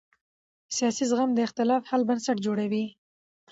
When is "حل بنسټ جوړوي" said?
1.89-2.85